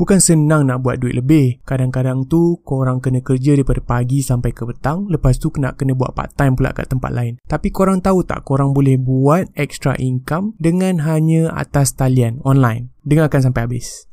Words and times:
Bukan 0.00 0.16
senang 0.16 0.64
nak 0.64 0.80
buat 0.80 0.96
duit 0.96 1.12
lebih. 1.12 1.60
Kadang-kadang 1.68 2.24
tu 2.24 2.56
korang 2.64 3.04
kena 3.04 3.20
kerja 3.20 3.52
daripada 3.52 3.84
pagi 3.84 4.24
sampai 4.24 4.48
ke 4.48 4.64
petang. 4.64 5.04
Lepas 5.12 5.36
tu 5.36 5.52
kena 5.52 5.76
kena 5.76 5.92
buat 5.92 6.16
part 6.16 6.32
time 6.40 6.56
pula 6.56 6.72
kat 6.72 6.88
tempat 6.88 7.12
lain. 7.12 7.36
Tapi 7.44 7.68
korang 7.68 8.00
tahu 8.00 8.24
tak 8.24 8.48
korang 8.48 8.72
boleh 8.72 8.96
buat 8.96 9.52
extra 9.60 9.92
income 10.00 10.56
dengan 10.56 11.04
hanya 11.04 11.52
atas 11.52 11.92
talian 12.00 12.40
online. 12.48 12.88
Dengarkan 13.04 13.52
sampai 13.52 13.68
habis. 13.68 14.08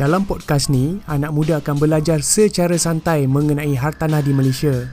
Dalam 0.00 0.24
podcast 0.24 0.72
ni, 0.72 0.96
anak 1.12 1.36
muda 1.36 1.60
akan 1.60 1.76
belajar 1.76 2.24
secara 2.24 2.80
santai 2.80 3.28
mengenai 3.28 3.76
hartanah 3.76 4.24
di 4.24 4.32
Malaysia. 4.32 4.88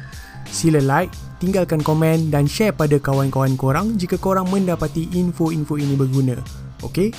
Sila 0.52 0.84
like, 0.84 1.29
tinggalkan 1.40 1.80
komen 1.80 2.28
dan 2.28 2.44
share 2.46 2.76
pada 2.76 3.00
kawan-kawan 3.00 3.56
korang 3.56 3.96
jika 3.96 4.20
korang 4.20 4.52
mendapati 4.52 5.08
info-info 5.16 5.80
ini 5.80 5.96
berguna. 5.96 6.36
Okey? 6.84 7.16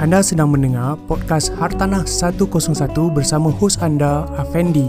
Anda 0.00 0.24
sedang 0.24 0.52
mendengar 0.52 0.96
podcast 1.04 1.52
Hartanah 1.56 2.08
101 2.08 2.48
bersama 3.12 3.52
hos 3.52 3.76
anda, 3.80 4.24
Afendi. 4.36 4.88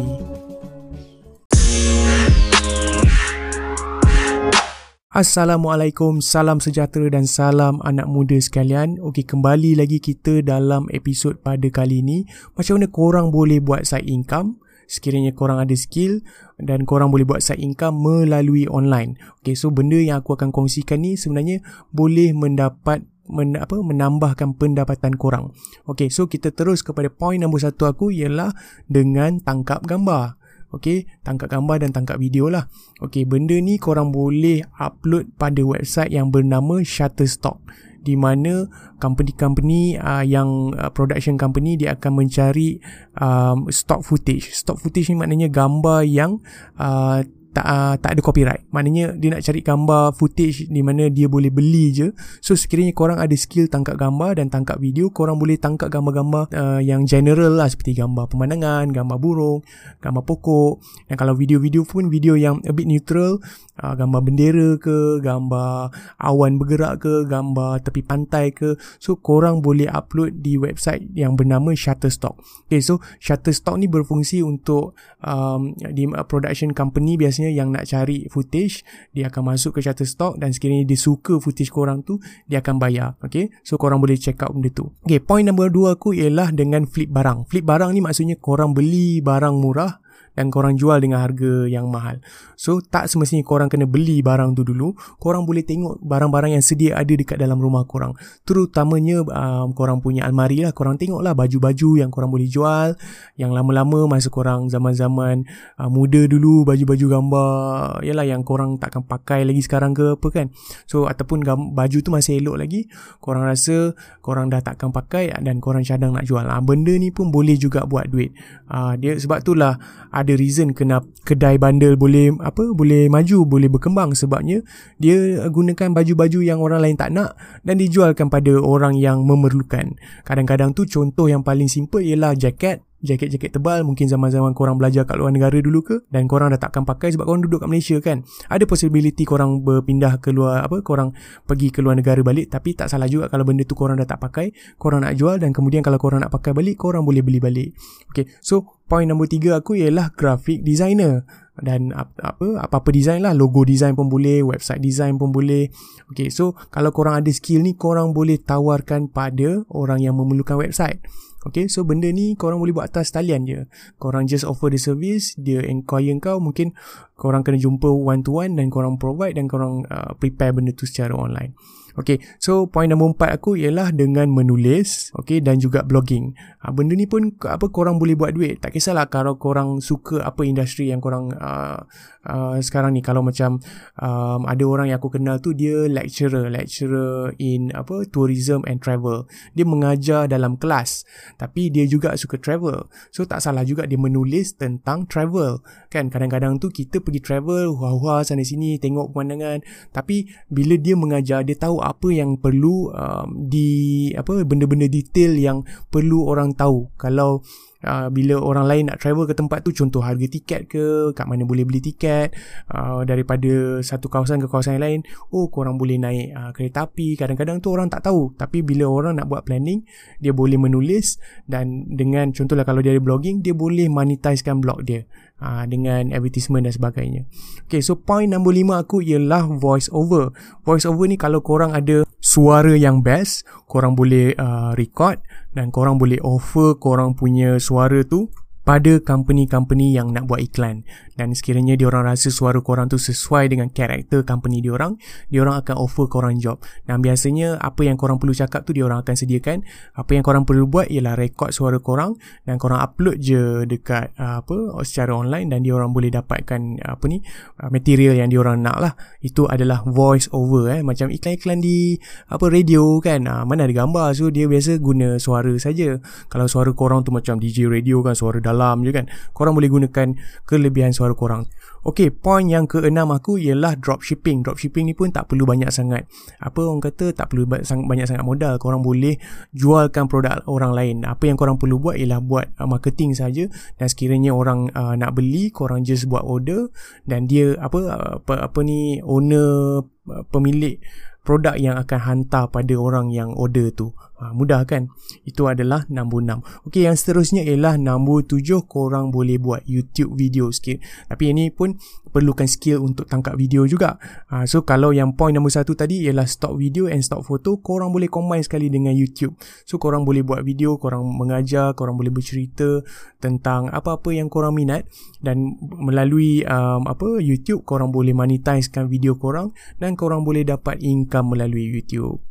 Assalamualaikum, 5.12 6.24
salam 6.24 6.64
sejahtera 6.64 7.12
dan 7.12 7.28
salam 7.28 7.84
anak 7.84 8.08
muda 8.08 8.40
sekalian. 8.40 8.96
Okey, 9.04 9.28
kembali 9.28 9.76
lagi 9.76 10.00
kita 10.00 10.40
dalam 10.40 10.88
episod 10.96 11.36
pada 11.44 11.68
kali 11.68 12.00
ini. 12.00 12.24
Macam 12.56 12.80
mana 12.80 12.88
korang 12.88 13.28
boleh 13.36 13.60
buat 13.60 13.84
side 13.84 14.08
income 14.08 14.64
sekiranya 14.90 15.36
korang 15.36 15.62
ada 15.62 15.74
skill 15.74 16.22
dan 16.62 16.86
korang 16.86 17.10
boleh 17.10 17.26
buat 17.26 17.42
side 17.42 17.62
income 17.62 18.02
melalui 18.02 18.66
online. 18.70 19.18
Okey, 19.42 19.58
so 19.58 19.74
benda 19.74 19.98
yang 19.98 20.22
aku 20.22 20.38
akan 20.38 20.54
kongsikan 20.54 21.02
ni 21.02 21.18
sebenarnya 21.18 21.66
boleh 21.94 22.32
mendapat 22.32 23.06
men, 23.32 23.58
apa 23.58 23.80
menambahkan 23.80 24.60
pendapatan 24.60 25.16
korang. 25.16 25.56
Okey, 25.88 26.12
so 26.12 26.28
kita 26.28 26.52
terus 26.52 26.84
kepada 26.86 27.08
point 27.08 27.40
nombor 27.40 27.64
satu 27.64 27.88
aku 27.88 28.12
ialah 28.12 28.52
dengan 28.88 29.40
tangkap 29.42 29.86
gambar. 29.88 30.38
Okey, 30.72 31.04
tangkap 31.28 31.52
gambar 31.52 31.84
dan 31.84 31.92
tangkap 31.92 32.16
video 32.16 32.48
lah. 32.48 32.72
Okey, 33.04 33.28
benda 33.28 33.60
ni 33.60 33.76
korang 33.76 34.16
boleh 34.16 34.64
upload 34.80 35.36
pada 35.36 35.60
website 35.60 36.16
yang 36.16 36.32
bernama 36.32 36.80
Shutterstock 36.80 37.60
di 38.02 38.18
mana 38.18 38.66
company-company 38.98 39.98
uh, 40.02 40.26
yang 40.26 40.74
uh, 40.76 40.90
production 40.90 41.38
company 41.38 41.78
dia 41.78 41.94
akan 41.94 42.26
mencari 42.26 42.82
um, 43.22 43.70
stock 43.70 44.02
footage. 44.02 44.52
Stock 44.54 44.82
footage 44.82 45.10
ni 45.14 45.18
maknanya 45.18 45.48
gambar 45.48 46.06
yang 46.06 46.42
uh, 46.82 47.22
tak 47.52 47.66
uh, 47.68 47.96
tak 48.00 48.16
ada 48.16 48.22
copyright. 48.24 48.64
Maknanya 48.72 49.12
dia 49.20 49.36
nak 49.36 49.44
cari 49.44 49.60
gambar 49.60 50.16
footage 50.16 50.72
di 50.72 50.80
mana 50.80 51.12
dia 51.12 51.28
boleh 51.28 51.52
beli 51.52 51.92
je. 51.92 52.08
So 52.40 52.56
sekiranya 52.56 52.96
korang 52.96 53.20
ada 53.20 53.36
skill 53.36 53.68
tangkap 53.68 54.00
gambar 54.00 54.40
dan 54.40 54.48
tangkap 54.48 54.80
video, 54.80 55.12
korang 55.12 55.36
boleh 55.36 55.60
tangkap 55.60 55.92
gambar-gambar 55.92 56.48
uh, 56.56 56.80
yang 56.80 57.04
general 57.04 57.60
lah 57.60 57.68
seperti 57.68 58.00
gambar 58.00 58.32
pemandangan, 58.32 58.96
gambar 58.96 59.18
burung, 59.20 59.60
gambar 60.00 60.24
pokok. 60.24 60.80
Dan 61.12 61.16
kalau 61.20 61.36
video-video 61.36 61.84
pun 61.84 62.08
video 62.08 62.40
yang 62.40 62.64
a 62.64 62.72
bit 62.72 62.88
neutral, 62.88 63.44
uh, 63.84 63.94
gambar 64.00 64.22
bendera 64.24 64.70
ke, 64.80 65.20
gambar 65.20 65.92
awan 66.24 66.56
bergerak 66.56 67.04
ke, 67.04 67.28
gambar 67.28 67.84
tepi 67.84 68.02
pantai 68.06 68.56
ke. 68.56 68.80
So 69.04 69.20
korang 69.20 69.60
boleh 69.60 69.92
upload 69.92 70.40
di 70.40 70.56
website 70.56 71.12
yang 71.18 71.36
bernama 71.36 71.76
Shutterstock. 71.76 72.40
Okay, 72.70 72.80
so 72.80 73.04
Shutterstock 73.20 73.76
ni 73.76 73.92
berfungsi 73.92 74.40
untuk 74.40 74.96
um, 75.20 75.76
di 75.76 76.08
production 76.30 76.72
company 76.72 77.18
biasanya 77.18 77.41
biasanya 77.42 77.50
yang 77.58 77.74
nak 77.74 77.90
cari 77.90 78.30
footage 78.30 78.86
dia 79.18 79.34
akan 79.34 79.56
masuk 79.58 79.78
ke 79.78 79.80
Shutterstock 79.82 80.38
dan 80.38 80.54
sekiranya 80.54 80.86
dia 80.86 81.00
suka 81.00 81.42
footage 81.42 81.74
korang 81.74 82.06
tu 82.06 82.22
dia 82.46 82.62
akan 82.62 82.78
bayar. 82.78 83.18
Okay? 83.26 83.50
So 83.66 83.82
korang 83.82 83.98
boleh 83.98 84.22
check 84.22 84.38
out 84.46 84.54
benda 84.54 84.70
tu. 84.70 84.94
Okay 85.02 85.18
point 85.18 85.42
number 85.42 85.74
dua 85.74 85.98
aku 85.98 86.14
ialah 86.14 86.54
dengan 86.54 86.86
flip 86.86 87.10
barang. 87.10 87.50
Flip 87.50 87.66
barang 87.66 87.90
ni 87.98 88.06
maksudnya 88.06 88.38
korang 88.38 88.78
beli 88.78 89.26
barang 89.26 89.58
murah 89.58 89.98
dan 90.32 90.48
korang 90.48 90.80
jual 90.80 90.96
dengan 91.04 91.20
harga 91.20 91.68
yang 91.68 91.92
mahal. 91.92 92.24
So 92.56 92.80
tak 92.80 93.12
semestinya 93.12 93.44
korang 93.44 93.68
kena 93.68 93.84
beli 93.84 94.24
barang 94.24 94.56
tu 94.56 94.64
dulu. 94.64 94.96
Korang 95.20 95.44
boleh 95.44 95.66
tengok 95.66 96.00
barang-barang 96.00 96.56
yang 96.56 96.64
sedia 96.64 96.96
ada 96.96 97.12
dekat 97.12 97.36
dalam 97.36 97.60
rumah 97.60 97.84
korang. 97.84 98.16
Terutamanya 98.48 99.26
um, 99.28 99.76
korang 99.76 100.00
punya 100.00 100.24
almari 100.24 100.64
lah. 100.64 100.72
Korang 100.72 100.96
tengok 100.96 101.20
lah 101.20 101.36
baju-baju 101.36 101.90
yang 102.00 102.10
korang 102.14 102.32
boleh 102.32 102.48
jual. 102.48 102.96
Yang 103.36 103.52
lama-lama 103.52 104.08
masa 104.08 104.32
korang 104.32 104.72
zaman-zaman 104.72 105.44
uh, 105.82 105.90
muda 105.92 106.24
dulu 106.30 106.64
baju-baju 106.64 107.06
gambar. 107.12 108.06
Yalah 108.08 108.26
yang 108.28 108.48
korang 108.48 108.80
takkan 108.80 109.04
pakai 109.04 109.44
lagi 109.44 109.60
sekarang 109.66 109.92
ke 109.92 110.16
apa 110.16 110.28
kan. 110.32 110.48
So 110.88 111.12
ataupun 111.12 111.44
gam- 111.44 111.76
baju 111.76 111.98
tu 112.00 112.10
masih 112.14 112.40
elok 112.40 112.56
lagi. 112.62 112.88
Korang 113.20 113.44
rasa 113.44 113.92
korang 114.24 114.48
dah 114.48 114.64
takkan 114.64 114.96
pakai 114.96 115.34
dan 115.44 115.60
korang 115.60 115.84
cadang 115.84 116.16
nak 116.16 116.24
jual. 116.24 116.48
Uh, 116.48 116.62
benda 116.64 116.96
ni 116.96 117.12
pun 117.12 117.34
boleh 117.34 117.60
juga 117.60 117.84
buat 117.84 118.08
duit. 118.08 118.32
Uh, 118.72 118.96
dia 118.96 119.20
sebab 119.20 119.44
itulah 119.44 119.76
ada 120.22 120.34
reason 120.38 120.78
kenapa 120.78 121.10
kedai 121.26 121.58
bandel 121.58 121.98
boleh 121.98 122.34
apa 122.42 122.72
boleh 122.72 123.10
maju 123.10 123.44
boleh 123.46 123.68
berkembang 123.68 124.14
sebabnya 124.14 124.62
dia 125.02 125.50
gunakan 125.50 125.92
baju-baju 125.92 126.40
yang 126.46 126.62
orang 126.62 126.86
lain 126.86 126.98
tak 126.98 127.10
nak 127.12 127.34
dan 127.66 127.82
dijualkan 127.82 128.30
pada 128.30 128.54
orang 128.62 128.94
yang 128.98 129.26
memerlukan. 129.26 129.98
Kadang-kadang 130.22 130.78
tu 130.78 130.86
contoh 130.86 131.26
yang 131.26 131.42
paling 131.42 131.68
simple 131.68 132.06
ialah 132.06 132.38
jaket 132.38 132.86
jaket-jaket 133.02 133.58
tebal 133.58 133.82
mungkin 133.82 134.06
zaman-zaman 134.06 134.54
korang 134.54 134.78
belajar 134.78 135.10
kat 135.10 135.18
luar 135.18 135.34
negara 135.34 135.58
dulu 135.58 135.82
ke 135.82 135.96
dan 136.14 136.30
korang 136.30 136.54
dah 136.54 136.62
takkan 136.62 136.86
pakai 136.86 137.14
sebab 137.14 137.26
korang 137.26 137.42
duduk 137.42 137.66
kat 137.66 137.70
Malaysia 137.70 137.98
kan? 137.98 138.22
Ada 138.48 138.70
possibility 138.70 139.26
korang 139.26 139.66
berpindah 139.66 140.22
ke 140.22 140.30
luar 140.30 140.62
apa 140.62 140.80
korang 140.86 141.14
pergi 141.46 141.74
ke 141.74 141.82
luar 141.82 141.98
negara 141.98 142.22
balik 142.22 142.54
tapi 142.54 142.78
tak 142.78 142.88
salah 142.94 143.10
juga 143.10 143.28
kalau 143.28 143.44
benda 143.44 143.66
tu 143.66 143.74
korang 143.74 143.98
dah 143.98 144.06
tak 144.06 144.22
pakai 144.22 144.54
korang 144.78 145.02
nak 145.02 145.18
jual 145.18 145.42
dan 145.42 145.52
kemudian 145.52 145.82
kalau 145.82 145.98
korang 145.98 146.22
nak 146.22 146.32
pakai 146.32 146.54
balik 146.54 146.78
korang 146.78 147.02
boleh 147.04 147.26
beli 147.26 147.42
balik. 147.42 147.70
Okay 148.14 148.30
so 148.40 148.80
point 148.86 149.10
nombor 149.10 149.26
tiga 149.26 149.58
aku 149.58 149.76
ialah 149.76 150.14
graphic 150.14 150.62
designer. 150.62 151.26
Dan 151.62 151.94
apa 151.94 152.58
apa-apa 152.58 152.90
design 152.90 153.22
lah 153.22 153.38
logo 153.38 153.62
design 153.62 153.94
pun 153.94 154.10
boleh 154.10 154.42
website 154.42 154.82
design 154.82 155.22
pun 155.22 155.30
boleh. 155.30 155.70
Okay 156.10 156.32
so 156.34 156.58
kalau 156.74 156.90
korang 156.90 157.22
ada 157.22 157.30
skill 157.30 157.62
ni 157.62 157.78
korang 157.78 158.16
boleh 158.16 158.42
tawarkan 158.42 159.12
pada 159.12 159.62
orang 159.70 160.02
yang 160.02 160.18
memerlukan 160.18 160.58
website 160.58 161.04
Okay, 161.42 161.66
so 161.66 161.82
benda 161.82 162.06
ni 162.14 162.38
korang 162.38 162.62
boleh 162.62 162.70
buat 162.70 162.94
atas 162.94 163.10
talian 163.10 163.50
je. 163.50 163.66
Korang 163.98 164.30
just 164.30 164.46
offer 164.46 164.70
the 164.70 164.78
service, 164.78 165.34
dia 165.34 165.66
inquire 165.66 166.14
kau, 166.22 166.38
mungkin 166.38 166.78
korang 167.18 167.42
kena 167.42 167.58
jumpa 167.58 167.90
one 167.90 168.22
to 168.22 168.38
one 168.38 168.54
dan 168.54 168.70
korang 168.70 169.02
provide 169.02 169.34
dan 169.34 169.50
korang 169.50 169.82
uh, 169.90 170.14
prepare 170.22 170.54
benda 170.54 170.70
tu 170.70 170.86
secara 170.86 171.18
online. 171.18 171.58
Okay, 172.00 172.24
so 172.40 172.72
point 172.72 172.88
nombor 172.88 173.12
empat 173.12 173.36
aku 173.36 173.60
ialah 173.60 173.92
dengan 173.92 174.32
menulis, 174.32 175.12
okay, 175.12 175.44
dan 175.44 175.60
juga 175.60 175.84
blogging. 175.84 176.32
Ha, 176.64 176.72
benda 176.72 176.96
ni 176.96 177.04
pun 177.04 177.36
apa 177.44 177.68
korang 177.68 178.00
boleh 178.00 178.16
buat 178.16 178.32
duit. 178.32 178.64
Tak 178.64 178.72
kisahlah 178.72 179.12
kalau 179.12 179.36
korang 179.36 179.84
suka 179.84 180.24
apa 180.24 180.48
industri 180.48 180.88
yang 180.88 181.04
korang 181.04 181.36
uh, 181.36 181.84
uh, 182.24 182.56
sekarang 182.64 182.96
ni. 182.96 183.04
Kalau 183.04 183.20
macam 183.20 183.60
um, 184.00 184.42
ada 184.48 184.64
orang 184.64 184.94
yang 184.94 185.04
aku 185.04 185.20
kenal 185.20 185.44
tu 185.44 185.52
dia 185.52 185.90
lecturer, 185.92 186.48
lecturer 186.48 187.36
in 187.44 187.76
apa 187.76 188.08
tourism 188.08 188.64
and 188.64 188.80
travel. 188.80 189.28
Dia 189.52 189.68
mengajar 189.68 190.32
dalam 190.32 190.56
kelas, 190.56 191.04
tapi 191.36 191.68
dia 191.68 191.84
juga 191.90 192.16
suka 192.16 192.40
travel. 192.40 192.88
So 193.12 193.28
tak 193.28 193.44
salah 193.44 193.68
juga 193.68 193.84
dia 193.84 194.00
menulis 194.00 194.56
tentang 194.56 195.12
travel. 195.12 195.60
Kan 195.92 196.08
kadang-kadang 196.08 196.56
tu 196.62 196.72
kita 196.72 197.04
pergi 197.04 197.20
travel, 197.20 197.76
wah-wah 197.76 198.24
sana 198.24 198.48
sini 198.48 198.80
tengok 198.80 199.12
pemandangan, 199.12 199.60
tapi 199.92 200.30
bila 200.48 200.80
dia 200.80 200.96
mengajar 200.96 201.44
dia 201.44 201.58
tahu 201.58 201.81
apa 201.82 202.14
yang 202.14 202.38
perlu 202.38 202.94
um, 202.94 203.28
di 203.50 204.10
apa 204.14 204.46
benda-benda 204.46 204.88
detail 204.88 205.36
yang 205.36 205.66
perlu 205.90 206.30
orang 206.30 206.54
tahu. 206.56 206.94
Kalau 206.96 207.42
uh, 207.86 208.08
bila 208.14 208.38
orang 208.42 208.66
lain 208.66 208.84
nak 208.90 209.02
travel 209.02 209.26
ke 209.26 209.34
tempat 209.38 209.66
tu 209.66 209.74
contoh 209.74 210.02
harga 210.02 210.26
tiket 210.26 210.70
ke 210.70 211.14
kat 211.14 211.26
mana 211.26 211.46
boleh 211.46 211.66
beli 211.66 211.82
tiket 211.82 212.34
uh, 212.74 213.02
daripada 213.06 213.82
satu 213.82 214.08
kawasan 214.10 214.42
ke 214.42 214.48
kawasan 214.50 214.78
yang 214.80 214.86
lain 214.86 215.00
oh 215.34 215.50
korang 215.50 215.78
boleh 215.78 215.98
naik 215.98 216.34
uh, 216.34 216.52
kereta 216.54 216.90
api. 216.90 217.18
Kadang-kadang 217.18 217.62
tu 217.62 217.70
orang 217.74 217.90
tak 217.90 218.06
tahu. 218.06 218.34
Tapi 218.38 218.62
bila 218.66 218.90
orang 218.90 219.22
nak 219.22 219.28
buat 219.30 219.46
planning 219.46 219.86
dia 220.22 220.34
boleh 220.34 220.58
menulis 220.58 221.18
dan 221.46 221.86
dengan 221.90 222.34
contohlah 222.34 222.66
kalau 222.66 222.82
dia 222.82 222.94
ada 222.94 223.02
blogging 223.02 223.42
dia 223.42 223.54
boleh 223.54 223.90
monetizekan 223.90 224.62
blog 224.62 224.86
dia 224.86 225.06
uh, 225.42 225.66
dengan 225.66 226.14
advertisement 226.14 226.66
dan 226.66 226.74
sebagainya. 226.74 227.22
Okay 227.68 227.82
so 227.82 227.98
point 227.98 228.30
nombor 228.30 228.54
lima 228.56 228.82
aku 228.82 229.02
ialah 229.02 229.50
voice 229.50 229.90
over 229.92 230.32
voice 230.64 230.86
over 230.86 231.06
ni 231.10 231.18
kalau 231.18 231.42
korang 231.42 231.74
ada 231.74 232.06
suara 232.22 232.78
yang 232.78 233.02
best 233.02 233.44
korang 233.66 233.98
boleh 233.98 234.38
uh, 234.38 234.78
record 234.78 235.18
dan 235.52 235.70
korang 235.70 236.00
boleh 236.00 236.20
offer 236.24 236.80
korang 236.80 237.16
punya 237.16 237.60
suara 237.60 238.04
tu 238.08 238.32
pada 238.72 239.04
company-company 239.04 240.00
yang 240.00 240.16
nak 240.16 240.32
buat 240.32 240.40
iklan. 240.40 240.88
Dan 241.20 241.36
sekiranya 241.36 241.76
diorang 241.76 242.08
rasa 242.08 242.32
suara 242.32 242.64
korang 242.64 242.88
tu 242.88 242.96
sesuai 242.96 243.52
dengan 243.52 243.68
karakter 243.68 244.24
company 244.24 244.64
diorang 244.64 244.96
diorang 245.28 245.60
akan 245.60 245.76
offer 245.76 246.08
korang 246.08 246.40
job. 246.40 246.64
Dan 246.88 247.04
biasanya 247.04 247.60
apa 247.60 247.84
yang 247.84 248.00
korang 248.00 248.16
perlu 248.16 248.32
cakap 248.32 248.64
tu 248.64 248.72
diorang 248.72 249.04
akan 249.04 249.12
sediakan. 249.12 249.68
Apa 250.00 250.16
yang 250.16 250.24
korang 250.24 250.48
perlu 250.48 250.72
buat 250.72 250.88
ialah 250.88 251.20
rekod 251.20 251.52
suara 251.52 251.84
korang 251.84 252.16
dan 252.48 252.56
korang 252.56 252.80
upload 252.80 253.20
je 253.20 253.68
dekat 253.68 254.16
uh, 254.16 254.40
apa 254.40 254.80
secara 254.88 255.20
online 255.20 255.52
dan 255.52 255.68
diorang 255.68 255.92
boleh 255.92 256.08
dapatkan 256.08 256.80
apa 256.80 257.04
ni 257.12 257.20
uh, 257.60 257.68
material 257.68 258.16
yang 258.16 258.32
diorang 258.32 258.64
nak 258.64 258.80
lah. 258.80 258.94
Itu 259.20 259.52
adalah 259.52 259.84
voice 259.84 260.32
over 260.32 260.72
eh. 260.72 260.80
Macam 260.80 261.12
iklan-iklan 261.12 261.60
di 261.60 262.00
apa 262.32 262.48
radio 262.48 263.04
kan. 263.04 263.28
Uh, 263.28 263.44
mana 263.44 263.68
ada 263.68 263.76
gambar. 263.76 264.16
So 264.16 264.32
dia 264.32 264.48
biasa 264.48 264.80
guna 264.80 265.20
suara 265.20 265.52
saja. 265.60 266.00
Kalau 266.32 266.48
suara 266.48 266.72
korang 266.72 267.04
tu 267.04 267.12
macam 267.12 267.36
DJ 267.36 267.68
radio 267.68 268.00
kan 268.00 268.16
suara 268.16 268.40
dalam 268.40 268.61
je 268.86 268.92
kan 268.94 269.06
korang 269.34 269.58
boleh 269.58 269.70
gunakan 269.70 270.14
kelebihan 270.46 270.94
suara 270.94 271.18
korang 271.18 271.50
Okey, 271.82 272.14
point 272.14 272.46
yang 272.46 272.70
keenam 272.70 273.10
aku 273.10 273.42
ialah 273.42 273.74
dropshipping. 273.74 274.46
Dropshipping 274.46 274.86
ni 274.86 274.94
pun 274.94 275.10
tak 275.10 275.26
perlu 275.26 275.50
banyak 275.50 275.74
sangat. 275.74 276.06
Apa 276.38 276.62
orang 276.70 276.78
kata 276.78 277.10
tak 277.10 277.34
perlu 277.34 277.50
banyak 277.50 278.06
sangat 278.06 278.22
modal. 278.22 278.62
Korang 278.62 278.86
boleh 278.86 279.18
jualkan 279.50 280.06
produk 280.06 280.46
orang 280.46 280.78
lain. 280.78 281.02
Apa 281.10 281.34
yang 281.34 281.42
korang 281.42 281.58
perlu 281.58 281.82
buat 281.82 281.98
ialah 281.98 282.22
buat 282.22 282.54
uh, 282.62 282.70
marketing 282.70 283.18
saja 283.18 283.50
dan 283.82 283.90
sekiranya 283.90 284.30
orang 284.30 284.70
uh, 284.78 284.94
nak 284.94 285.18
beli, 285.18 285.50
korang 285.50 285.82
just 285.82 286.06
buat 286.06 286.22
order 286.22 286.70
dan 287.10 287.26
dia 287.26 287.58
apa 287.58 287.98
apa, 288.22 288.46
apa 288.46 288.60
ni 288.62 289.02
owner 289.02 289.82
uh, 289.82 290.24
pemilik 290.30 290.78
produk 291.26 291.58
yang 291.58 291.82
akan 291.82 291.98
hantar 291.98 292.50
pada 292.54 292.78
orang 292.78 293.10
yang 293.10 293.34
order 293.34 293.74
tu. 293.74 293.90
Ha, 294.22 294.38
mudah 294.38 294.62
kan? 294.70 294.94
Itu 295.26 295.50
adalah 295.50 295.90
nombor 295.90 296.22
6. 296.22 296.70
Okey, 296.70 296.86
yang 296.86 296.94
seterusnya 296.94 297.42
ialah 297.42 297.82
nombor 297.82 298.22
7 298.30 298.70
korang 298.70 299.10
boleh 299.10 299.42
buat 299.42 299.66
YouTube 299.66 300.14
video 300.14 300.54
sikit. 300.54 300.78
Tapi 301.10 301.34
ini 301.34 301.50
pun 301.50 301.74
perlukan 302.14 302.46
skill 302.46 302.86
untuk 302.86 303.10
tangkap 303.10 303.34
video 303.34 303.66
juga. 303.66 303.98
Ha, 304.30 304.46
so 304.46 304.62
kalau 304.62 304.94
yang 304.94 305.18
point 305.18 305.34
nombor 305.34 305.50
1 305.50 305.66
tadi 305.74 306.06
ialah 306.06 306.30
stock 306.30 306.54
video 306.54 306.86
and 306.86 307.02
stock 307.02 307.26
photo, 307.26 307.58
korang 307.66 307.90
boleh 307.90 308.14
combine 308.14 308.46
sekali 308.46 308.70
dengan 308.70 308.94
YouTube. 308.94 309.34
So 309.66 309.82
korang 309.82 310.06
boleh 310.06 310.22
buat 310.22 310.46
video, 310.46 310.78
korang 310.78 311.02
mengajar, 311.02 311.74
korang 311.74 311.98
boleh 311.98 312.14
bercerita 312.14 312.86
tentang 313.18 313.74
apa-apa 313.74 314.14
yang 314.14 314.30
korang 314.30 314.54
minat 314.54 314.86
dan 315.18 315.58
melalui 315.62 316.46
um, 316.46 316.86
apa 316.86 317.18
YouTube 317.18 317.66
korang 317.66 317.90
boleh 317.90 318.14
monetizekan 318.14 318.86
video 318.86 319.18
korang 319.18 319.50
dan 319.82 319.98
korang 319.98 320.22
boleh 320.22 320.46
dapat 320.46 320.78
income 320.78 321.34
melalui 321.34 321.74
YouTube. 321.74 322.31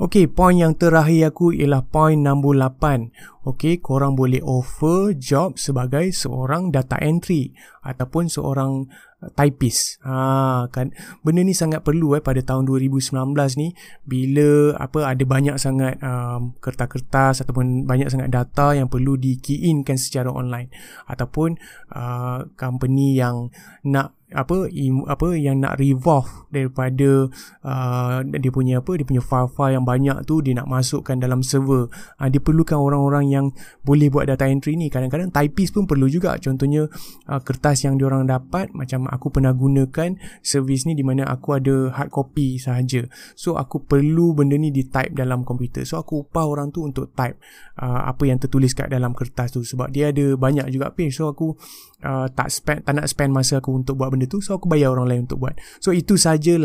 Okey, 0.00 0.32
point 0.32 0.56
yang 0.56 0.80
terakhir 0.80 1.28
aku 1.28 1.52
ialah 1.52 1.84
point 1.84 2.16
nombor 2.16 2.56
8. 2.56 3.12
Okey, 3.44 3.84
korang 3.84 4.16
boleh 4.16 4.40
offer 4.40 5.12
job 5.12 5.60
sebagai 5.60 6.08
seorang 6.16 6.72
data 6.72 6.96
entry 7.04 7.52
ataupun 7.84 8.32
seorang 8.32 8.88
typist. 9.36 10.00
Ha 10.02 10.66
kan. 10.72 10.92
Benda 11.20 11.44
ni 11.44 11.52
sangat 11.52 11.84
perlu 11.84 12.16
eh 12.16 12.22
pada 12.24 12.40
tahun 12.40 12.64
2019 12.64 13.12
ni 13.60 13.76
bila 14.08 14.78
apa 14.80 15.12
ada 15.12 15.24
banyak 15.24 15.56
sangat 15.60 16.00
um, 16.00 16.56
kertas-kertas 16.58 17.44
ataupun 17.44 17.84
banyak 17.84 18.08
sangat 18.08 18.32
data 18.32 18.72
yang 18.72 18.88
perlu 18.88 19.20
di 19.20 19.36
key 19.36 19.68
in 19.68 19.84
kan 19.84 20.00
secara 20.00 20.32
online. 20.32 20.72
Ataupun 21.04 21.60
uh, 21.92 22.48
company 22.56 23.20
yang 23.20 23.52
nak 23.84 24.16
apa 24.30 24.70
im, 24.70 25.02
apa 25.10 25.34
yang 25.34 25.58
nak 25.58 25.82
revolve 25.82 26.46
daripada 26.54 27.26
uh, 27.66 28.22
dia 28.22 28.50
punya 28.54 28.78
apa 28.78 28.94
dia 28.94 29.06
punya 29.06 29.22
file-file 29.22 29.74
yang 29.74 29.86
banyak 29.86 30.22
tu 30.22 30.38
dia 30.38 30.54
nak 30.54 30.70
masukkan 30.70 31.18
dalam 31.18 31.42
server. 31.42 31.90
Uh, 32.18 32.28
dia 32.30 32.38
perlukan 32.38 32.78
orang-orang 32.78 33.26
yang 33.26 33.46
boleh 33.82 34.06
buat 34.06 34.30
data 34.30 34.46
entry 34.46 34.78
ni. 34.78 34.86
Kadang-kadang 34.86 35.34
typist 35.34 35.74
pun 35.74 35.90
perlu 35.90 36.06
juga. 36.06 36.38
Contohnya 36.38 36.86
uh, 37.26 37.40
kertas 37.42 37.82
yang 37.82 37.98
diorang 37.98 38.30
dapat 38.30 38.70
macam 38.70 39.09
aku 39.10 39.34
pernah 39.34 39.50
gunakan 39.50 40.14
servis 40.40 40.86
ni 40.86 40.94
di 40.94 41.02
mana 41.02 41.26
aku 41.26 41.58
ada 41.58 41.90
hard 41.90 42.10
copy 42.14 42.56
sahaja. 42.62 43.04
So 43.34 43.58
aku 43.58 43.82
perlu 43.82 44.32
benda 44.32 44.54
ni 44.54 44.70
di 44.70 44.86
type 44.86 45.12
dalam 45.12 45.42
komputer. 45.42 45.82
So 45.82 45.98
aku 45.98 46.30
upah 46.30 46.46
orang 46.46 46.70
tu 46.70 46.86
untuk 46.86 47.10
type 47.12 47.36
uh, 47.82 48.06
apa 48.06 48.22
yang 48.30 48.38
tertulis 48.38 48.72
kat 48.72 48.86
dalam 48.88 49.12
kertas 49.12 49.50
tu. 49.50 49.66
Sebab 49.66 49.90
dia 49.90 50.14
ada 50.14 50.38
banyak 50.38 50.70
juga 50.70 50.94
page. 50.94 51.18
So 51.18 51.34
aku 51.34 51.58
uh, 52.06 52.30
tak 52.30 52.54
spend 52.54 52.86
tak 52.86 52.94
nak 52.94 53.10
spend 53.10 53.34
masa 53.34 53.58
aku 53.58 53.74
untuk 53.74 53.98
buat 53.98 54.14
benda 54.14 54.30
tu. 54.30 54.38
So 54.38 54.56
aku 54.56 54.70
bayar 54.70 54.94
orang 54.94 55.10
lain 55.10 55.20
untuk 55.26 55.42
buat. 55.42 55.58
So 55.82 55.90
itu 55.90 56.14
saja 56.14 56.54
8 56.54 56.62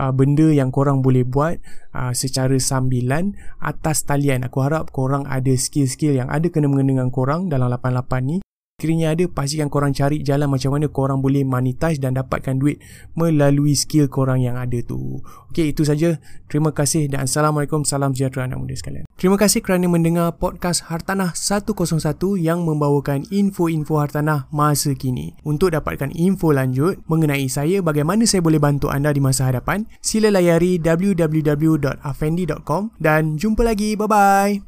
uh, 0.00 0.12
benda 0.16 0.48
yang 0.48 0.72
korang 0.72 1.04
boleh 1.04 1.28
buat 1.28 1.60
uh, 1.92 2.16
secara 2.16 2.56
sambilan 2.56 3.36
atas 3.60 4.08
talian. 4.08 4.48
Aku 4.48 4.64
harap 4.64 4.88
korang 4.90 5.28
ada 5.28 5.52
skill-skill 5.52 6.16
yang 6.16 6.32
ada 6.32 6.48
kena-mengena 6.48 6.96
dengan 6.96 7.08
korang 7.12 7.52
dalam 7.52 7.68
88 7.68 8.20
ni 8.24 8.38
sekiranya 8.82 9.14
ada 9.14 9.30
pastikan 9.30 9.70
korang 9.70 9.94
cari 9.94 10.26
jalan 10.26 10.50
macam 10.50 10.74
mana 10.74 10.90
korang 10.90 11.22
boleh 11.22 11.46
monetize 11.46 12.02
dan 12.02 12.18
dapatkan 12.18 12.58
duit 12.58 12.82
melalui 13.14 13.78
skill 13.78 14.10
korang 14.10 14.42
yang 14.42 14.58
ada 14.58 14.82
tu. 14.82 15.22
Ok 15.22 15.70
itu 15.70 15.86
saja. 15.86 16.18
Terima 16.50 16.74
kasih 16.74 17.06
dan 17.06 17.30
Assalamualaikum. 17.30 17.86
Salam 17.86 18.10
sejahtera 18.10 18.50
anak 18.50 18.58
muda 18.58 18.74
sekalian. 18.74 19.06
Terima 19.14 19.38
kasih 19.38 19.62
kerana 19.62 19.86
mendengar 19.86 20.34
podcast 20.34 20.90
Hartanah 20.90 21.30
101 21.30 21.78
yang 22.42 22.66
membawakan 22.66 23.22
info-info 23.30 24.02
hartanah 24.02 24.50
masa 24.50 24.98
kini. 24.98 25.38
Untuk 25.46 25.70
dapatkan 25.70 26.10
info 26.18 26.50
lanjut 26.50 26.98
mengenai 27.06 27.46
saya 27.46 27.86
bagaimana 27.86 28.26
saya 28.26 28.42
boleh 28.42 28.58
bantu 28.58 28.90
anda 28.90 29.14
di 29.14 29.22
masa 29.22 29.46
hadapan 29.46 29.86
sila 30.02 30.34
layari 30.34 30.82
www.afendi.com 30.82 32.98
dan 32.98 33.38
jumpa 33.38 33.62
lagi. 33.62 33.94
Bye 33.94 34.10
bye 34.10 34.58